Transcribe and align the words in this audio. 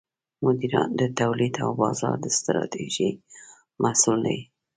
مدیران 0.43 0.89
د 0.99 1.01
تولید 1.19 1.53
او 1.63 1.69
بازار 1.81 2.15
د 2.21 2.25
ستراتیژۍ 2.37 3.09
مسوول 3.83 4.21
دي. 4.27 4.39